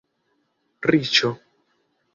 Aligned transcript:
Riĉo 0.89 1.33